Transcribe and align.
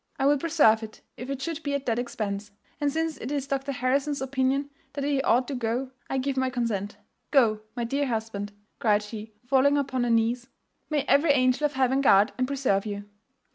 'I 0.17 0.25
will 0.25 0.37
preserve 0.39 0.81
it 0.81 1.01
if 1.15 1.29
it 1.29 1.43
should 1.43 1.61
be 1.61 1.75
at 1.75 1.85
that 1.85 1.99
expense; 1.99 2.49
and 2.79 2.91
since 2.91 3.17
it 3.17 3.31
is 3.31 3.45
Dr 3.45 3.71
Harrison's 3.71 4.19
opinion 4.19 4.71
that 4.93 5.03
he 5.03 5.21
ought 5.21 5.47
to 5.49 5.53
go, 5.53 5.91
I 6.09 6.17
give 6.17 6.37
my 6.37 6.49
consent. 6.49 6.97
Go, 7.29 7.61
my 7.75 7.83
dear 7.83 8.07
husband,' 8.07 8.51
cried 8.79 9.03
she, 9.03 9.35
falling 9.45 9.77
upon 9.77 10.03
her 10.03 10.09
knees: 10.09 10.47
'may 10.89 11.03
every 11.03 11.29
angel 11.29 11.65
of 11.65 11.73
heaven 11.73 12.01
guard 12.01 12.31
and 12.39 12.47
preserve 12.47 12.87
you! 12.87 13.07